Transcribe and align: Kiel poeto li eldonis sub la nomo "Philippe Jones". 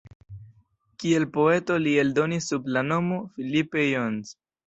Kiel 1.03 1.25
poeto 1.35 1.75
li 1.83 1.93
eldonis 2.05 2.49
sub 2.53 2.71
la 2.77 2.85
nomo 2.87 3.21
"Philippe 3.35 3.87
Jones". 3.93 4.35